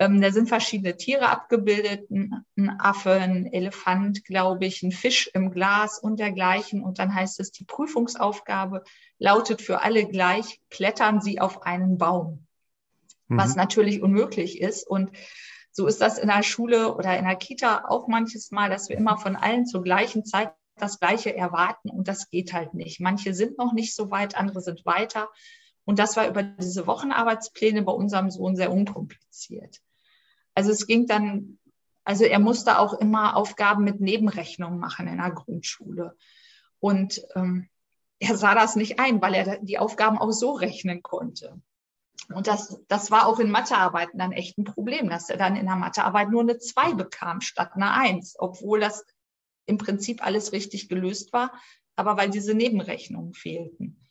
[0.00, 5.30] ähm, da sind verschiedene Tiere abgebildet, ein, ein Affe, ein Elefant, glaube ich, ein Fisch
[5.34, 6.82] im Glas und dergleichen.
[6.82, 8.82] Und dann heißt es, die Prüfungsaufgabe
[9.18, 12.46] lautet für alle gleich, klettern Sie auf einen Baum,
[13.30, 13.38] mhm.
[13.38, 14.86] was natürlich unmöglich ist.
[14.86, 15.10] Und
[15.72, 18.96] so ist das in der Schule oder in der Kita auch manches Mal, dass wir
[18.96, 23.00] immer von allen zur gleichen Zeit das Gleiche erwarten und das geht halt nicht.
[23.00, 25.28] Manche sind noch nicht so weit, andere sind weiter.
[25.84, 29.78] Und das war über diese Wochenarbeitspläne bei unserem Sohn sehr unkompliziert.
[30.54, 31.58] Also es ging dann,
[32.04, 36.16] also er musste auch immer Aufgaben mit Nebenrechnungen machen in der Grundschule.
[36.78, 37.68] Und ähm,
[38.18, 41.60] er sah das nicht ein, weil er die Aufgaben auch so rechnen konnte.
[42.28, 45.66] Und das, das war auch in Mathearbeiten dann echt ein Problem, dass er dann in
[45.66, 49.04] der Mathearbeit nur eine 2 bekam statt eine 1, obwohl das
[49.66, 51.52] im Prinzip alles richtig gelöst war,
[51.96, 54.06] aber weil diese Nebenrechnungen fehlten.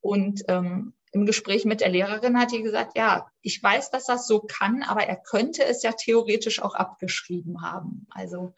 [0.00, 4.26] Und ähm, im Gespräch mit der Lehrerin hat die gesagt, ja, ich weiß, dass das
[4.26, 8.06] so kann, aber er könnte es ja theoretisch auch abgeschrieben haben.
[8.10, 8.54] Also,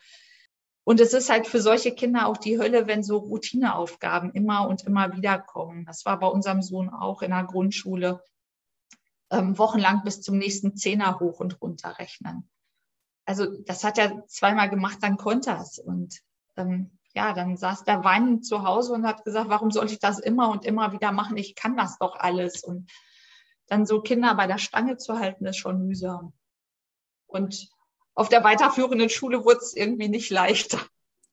[0.82, 4.84] und es ist halt für solche Kinder auch die Hölle, wenn so Routineaufgaben immer und
[4.84, 5.84] immer wieder kommen.
[5.84, 8.22] Das war bei unserem Sohn auch in der Grundschule.
[9.30, 12.48] Ähm, wochenlang bis zum nächsten Zehner hoch und runter rechnen.
[13.24, 15.78] Also das hat er zweimal gemacht, dann konnte er es.
[15.78, 16.20] Und
[16.56, 20.18] ähm, ja, dann saß der weinend zu Hause und hat gesagt, warum soll ich das
[20.18, 21.36] immer und immer wieder machen?
[21.36, 22.62] Ich kann das doch alles.
[22.62, 22.90] Und
[23.66, 26.32] dann so Kinder bei der Stange zu halten, ist schon mühsam.
[27.26, 27.68] Und
[28.14, 30.78] auf der weiterführenden Schule wurde es irgendwie nicht leichter.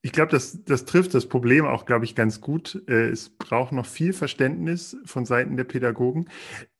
[0.05, 2.83] Ich glaube, das, das trifft das Problem auch, glaube ich, ganz gut.
[2.89, 6.29] Äh, es braucht noch viel Verständnis von Seiten der Pädagogen.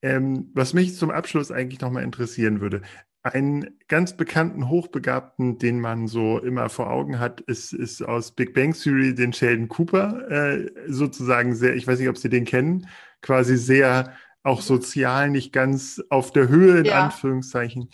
[0.01, 2.81] Ähm, was mich zum Abschluss eigentlich nochmal interessieren würde,
[3.23, 8.53] einen ganz bekannten Hochbegabten, den man so immer vor Augen hat, ist, ist aus Big
[8.53, 12.87] Bang Theory den Sheldon Cooper, äh, sozusagen sehr, ich weiß nicht, ob Sie den kennen,
[13.21, 14.11] quasi sehr
[14.43, 17.05] auch sozial nicht ganz auf der Höhe, in ja.
[17.05, 17.89] Anführungszeichen.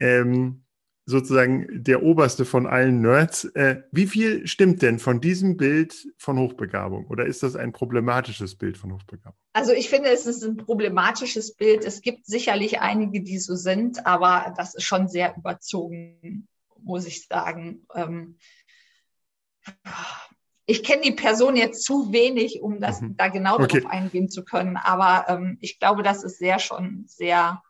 [0.00, 0.65] Ähm,
[1.08, 3.44] sozusagen der oberste von allen Nerds.
[3.54, 7.06] Äh, wie viel stimmt denn von diesem Bild von Hochbegabung?
[7.06, 9.38] Oder ist das ein problematisches Bild von Hochbegabung?
[9.52, 11.84] Also ich finde, es ist ein problematisches Bild.
[11.84, 16.48] Es gibt sicherlich einige, die so sind, aber das ist schon sehr überzogen,
[16.82, 17.86] muss ich sagen.
[17.94, 18.36] Ähm,
[20.66, 23.16] ich kenne die Person jetzt zu wenig, um das mhm.
[23.16, 23.80] da genau okay.
[23.80, 24.76] darauf eingehen zu können.
[24.76, 27.62] Aber ähm, ich glaube, das ist sehr schon sehr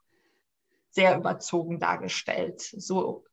[0.96, 2.62] sehr überzogen dargestellt.
[2.62, 3.24] So,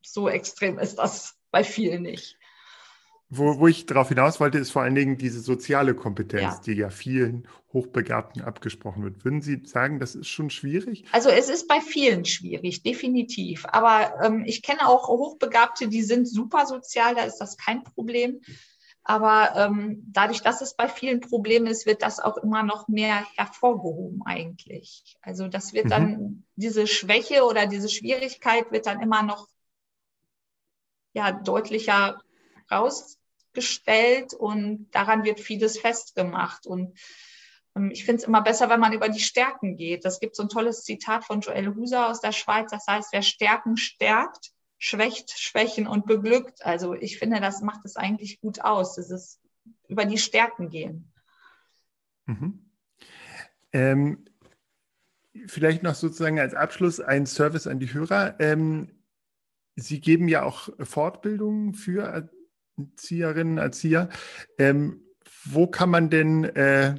[0.00, 2.38] so extrem ist das bei vielen nicht.
[3.28, 6.60] Wo, wo ich darauf hinaus wollte, ist vor allen Dingen diese soziale Kompetenz, ja.
[6.66, 9.24] die ja vielen Hochbegabten abgesprochen wird.
[9.24, 11.04] Würden Sie sagen, das ist schon schwierig?
[11.12, 13.64] Also es ist bei vielen schwierig, definitiv.
[13.66, 18.40] Aber ähm, ich kenne auch Hochbegabte, die sind super sozial, da ist das kein Problem.
[19.04, 23.26] Aber ähm, dadurch, dass es bei vielen Problemen ist, wird das auch immer noch mehr
[23.36, 25.16] hervorgehoben eigentlich.
[25.22, 25.90] Also das wird mhm.
[25.90, 29.48] dann, diese Schwäche oder diese Schwierigkeit wird dann immer noch
[31.14, 32.22] ja, deutlicher
[32.70, 36.66] rausgestellt und daran wird vieles festgemacht.
[36.66, 36.96] Und
[37.74, 40.04] ähm, ich finde es immer besser, wenn man über die Stärken geht.
[40.04, 42.70] Das gibt so ein tolles Zitat von Joel Huser aus der Schweiz.
[42.70, 44.51] Das heißt, wer Stärken stärkt,
[44.82, 46.66] schwächt, schwächen und beglückt.
[46.66, 49.40] Also ich finde, das macht es eigentlich gut aus, dieses
[49.86, 51.12] über die Stärken gehen.
[52.26, 52.68] Mhm.
[53.72, 54.24] Ähm,
[55.46, 58.40] vielleicht noch sozusagen als Abschluss ein Service an die Hörer.
[58.40, 58.90] Ähm,
[59.76, 62.28] Sie geben ja auch Fortbildungen für
[62.76, 64.08] Erzieherinnen, Erzieher.
[64.58, 65.04] Ähm,
[65.44, 66.96] wo kann man denn äh,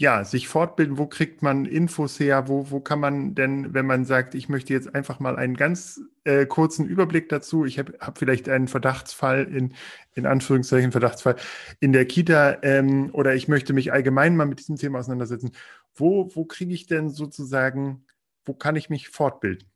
[0.00, 4.06] ja, sich fortbilden, wo kriegt man Infos her, wo, wo kann man denn, wenn man
[4.06, 8.16] sagt, ich möchte jetzt einfach mal einen ganz äh, kurzen Überblick dazu, ich habe hab
[8.16, 9.74] vielleicht einen Verdachtsfall in,
[10.14, 11.36] in Anführungszeichen Verdachtsfall
[11.80, 15.52] in der Kita ähm, oder ich möchte mich allgemein mal mit diesem Thema auseinandersetzen,
[15.94, 18.06] wo, wo kriege ich denn sozusagen,
[18.46, 19.68] wo kann ich mich fortbilden?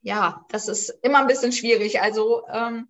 [0.00, 2.00] Ja, das ist immer ein bisschen schwierig.
[2.00, 2.88] Also ähm,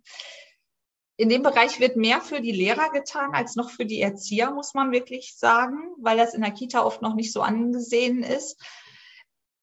[1.15, 4.73] in dem Bereich wird mehr für die Lehrer getan als noch für die Erzieher, muss
[4.73, 8.59] man wirklich sagen, weil das in der Kita oft noch nicht so angesehen ist.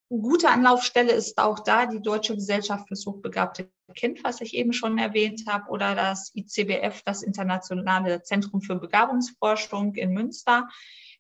[0.09, 4.99] Gute Anlaufstelle ist auch da die Deutsche Gesellschaft fürs hochbegabte Kind, was ich eben schon
[4.99, 10.69] erwähnt habe, oder das ICBF, das Internationale Zentrum für Begabungsforschung in Münster.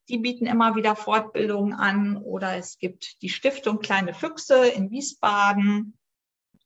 [0.08, 5.99] Die bieten immer wieder Fortbildungen an oder es gibt die Stiftung Kleine Füchse in Wiesbaden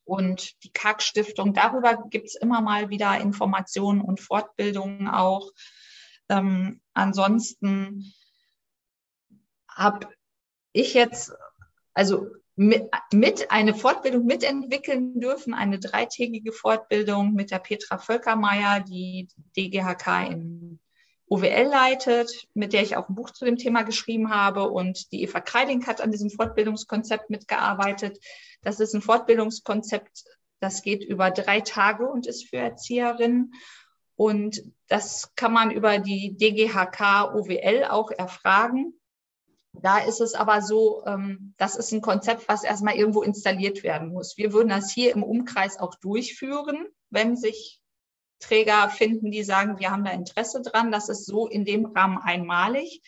[0.05, 1.55] und die KAK-Stiftung.
[1.55, 5.51] Darüber gibt es immer mal wieder Informationen und Fortbildungen auch.
[6.29, 8.13] Ähm, ansonsten
[9.69, 10.09] habe
[10.73, 11.33] ich jetzt,
[11.93, 12.27] also
[12.57, 20.31] mit, mit eine Fortbildung mitentwickeln dürfen, eine dreitägige Fortbildung mit der Petra Völkermeier, die DGHK
[20.31, 20.81] in
[21.29, 24.71] OWL leitet, mit der ich auch ein Buch zu dem Thema geschrieben habe.
[24.71, 28.19] Und die Eva Kreiding hat an diesem Fortbildungskonzept mitgearbeitet.
[28.63, 30.25] Das ist ein Fortbildungskonzept,
[30.61, 33.53] das geht über drei Tage und ist für Erzieherinnen.
[34.17, 38.95] Und das kann man über die DGHK OWL auch erfragen.
[39.73, 44.13] Da ist es aber so, ähm, das ist ein Konzept, was erstmal irgendwo installiert werden
[44.13, 44.37] muss.
[44.37, 47.81] Wir würden das hier im Umkreis auch durchführen, wenn sich
[48.41, 50.93] Träger finden, die sagen, wir haben da Interesse dran.
[50.93, 53.03] Das ist so in dem Rahmen einmalig.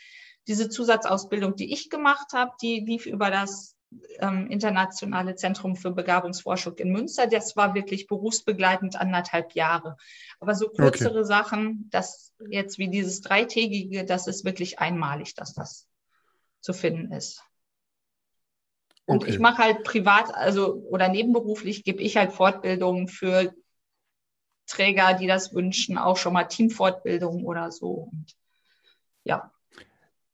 [0.47, 3.77] Diese Zusatzausbildung, die ich gemacht habe, die lief über das
[4.21, 7.27] ähm, Internationale Zentrum für Begabungsforschung in Münster.
[7.27, 9.97] Das war wirklich berufsbegleitend anderthalb Jahre.
[10.41, 11.25] Aber so kürzere okay.
[11.25, 15.87] Sachen, das jetzt wie dieses dreitägige, das ist wirklich einmalig, dass das
[16.61, 17.43] zu finden ist.
[19.05, 19.31] Und okay.
[19.31, 23.55] ich mache halt privat, also oder nebenberuflich gebe ich halt Fortbildungen für
[24.67, 28.09] Träger, die das wünschen, auch schon mal Teamfortbildung oder so.
[28.13, 28.37] Und
[29.25, 29.51] ja.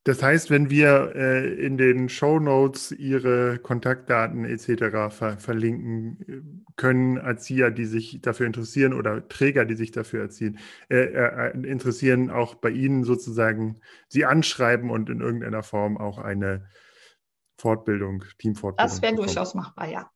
[0.04, 5.14] Das heißt, wenn wir äh, in den Show Notes Ihre Kontaktdaten etc.
[5.14, 10.58] Ver verlinken äh, können, Erzieher, die sich dafür interessieren oder Träger, die sich dafür erziehen,
[10.88, 16.66] äh, äh, interessieren, auch bei Ihnen sozusagen Sie anschreiben und in irgendeiner Form auch eine
[17.56, 18.92] Fortbildung, Teamfortbildung.
[18.92, 20.10] Das wäre durchaus machbar, ja.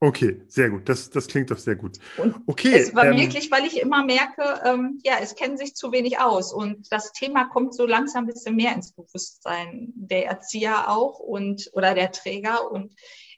[0.00, 0.88] Okay, sehr gut.
[0.88, 1.98] Das, das klingt doch sehr gut.
[2.18, 2.74] Und okay.
[2.74, 6.18] Es war ähm, wirklich, weil ich immer merke, ähm, ja, es kennen sich zu wenig
[6.18, 6.52] aus.
[6.52, 11.70] Und das Thema kommt so langsam ein bisschen mehr ins Bewusstsein der Erzieher auch und
[11.72, 12.70] oder der Träger.
[12.70, 12.94] Und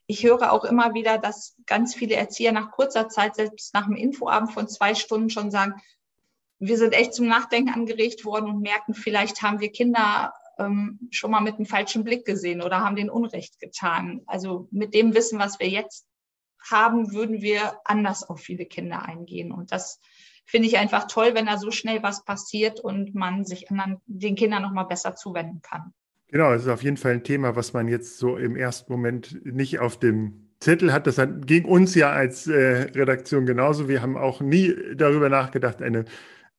[0.07, 3.97] ich höre auch immer wieder, dass ganz viele Erzieher nach kurzer Zeit, selbst nach einem
[3.97, 5.75] Infoabend von zwei Stunden schon sagen,
[6.59, 11.31] wir sind echt zum Nachdenken angeregt worden und merken, vielleicht haben wir Kinder ähm, schon
[11.31, 14.23] mal mit einem falschen Blick gesehen oder haben den Unrecht getan.
[14.27, 16.06] Also mit dem Wissen, was wir jetzt
[16.71, 19.53] haben, würden wir anders auf viele Kinder eingehen.
[19.53, 20.01] Und das
[20.45, 24.37] finde ich einfach toll, wenn da so schnell was passiert und man sich anderen, den
[24.37, 25.93] Kindern noch mal besser zuwenden kann.
[26.29, 29.45] Genau, es ist auf jeden Fall ein Thema, was man jetzt so im ersten Moment
[29.45, 31.07] nicht auf dem Zettel hat.
[31.07, 33.89] Das ging uns ja als äh, Redaktion genauso.
[33.89, 36.05] Wir haben auch nie darüber nachgedacht, eine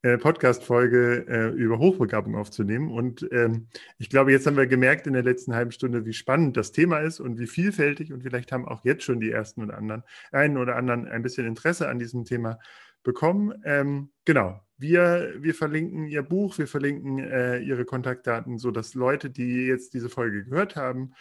[0.03, 2.91] äh, Podcast-Folge äh, über Hochbegabung aufzunehmen.
[2.91, 3.67] Und ähm,
[3.97, 6.99] ich glaube, jetzt haben wir gemerkt in der letzten halben Stunde, wie spannend das Thema
[6.99, 8.13] ist und wie vielfältig.
[8.13, 11.47] Und vielleicht haben auch jetzt schon die ersten oder anderen, einen oder anderen ein bisschen
[11.47, 12.59] Interesse an diesem Thema
[13.03, 13.59] bekommen.
[13.65, 14.61] Ähm, genau.
[14.77, 20.09] Wir, wir verlinken Ihr Buch, wir verlinken äh, Ihre Kontaktdaten, sodass Leute, die jetzt diese
[20.09, 21.13] Folge gehört haben,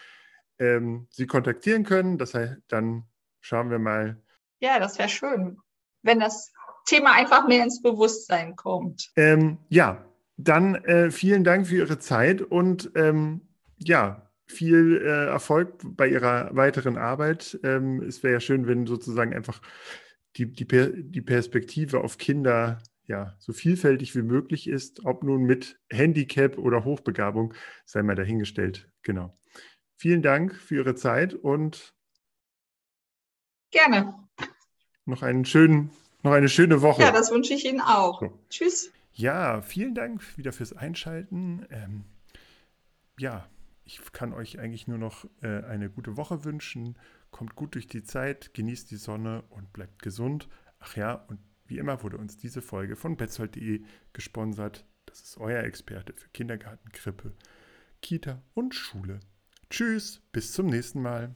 [0.59, 2.19] ähm, Sie kontaktieren können.
[2.19, 3.05] Das heißt, dann
[3.41, 4.21] schauen wir mal.
[4.61, 5.59] Ja, das wäre schön,
[6.03, 6.53] wenn das
[6.87, 9.11] Thema einfach mehr ins Bewusstsein kommt.
[9.17, 10.05] Ähm, ja,
[10.37, 13.43] dann äh, vielen Dank für Ihre Zeit und ähm,
[13.79, 17.59] ja, viel äh, Erfolg bei Ihrer weiteren Arbeit.
[17.63, 19.61] Ähm, es wäre ja schön, wenn sozusagen einfach
[20.37, 25.43] die, die, per die Perspektive auf Kinder ja, so vielfältig wie möglich ist, ob nun
[25.45, 28.91] mit Handicap oder Hochbegabung, sei mal dahingestellt.
[29.03, 29.39] Genau.
[29.97, 31.95] Vielen Dank für Ihre Zeit und
[33.71, 34.15] gerne.
[35.05, 35.91] Noch einen schönen
[36.27, 37.03] noch eine schöne Woche.
[37.03, 38.21] Ja, das wünsche ich Ihnen auch.
[38.21, 38.39] So.
[38.51, 38.93] Tschüss.
[39.15, 41.67] Ja, vielen Dank wieder fürs Einschalten.
[41.71, 42.05] Ähm,
[43.19, 43.49] ja,
[43.85, 46.99] ich kann euch eigentlich nur noch äh, eine gute Woche wünschen.
[47.31, 50.49] Kommt gut durch die Zeit, genießt die Sonne und bleibt gesund.
[50.81, 54.85] Ach ja, und wie immer wurde uns diese Folge von betzold.de gesponsert.
[55.07, 57.33] Das ist euer Experte für Kindergarten, Krippe,
[58.03, 59.21] Kita und Schule.
[59.71, 61.35] Tschüss, bis zum nächsten Mal.